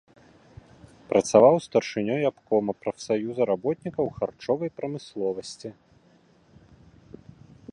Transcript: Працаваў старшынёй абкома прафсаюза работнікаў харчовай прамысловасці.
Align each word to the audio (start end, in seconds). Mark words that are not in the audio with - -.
Працаваў 1.09 1.55
старшынёй 1.65 2.21
абкома 2.29 2.71
прафсаюза 2.85 3.43
работнікаў 3.51 4.05
харчовай 4.17 4.69
прамысловасці. 4.81 5.75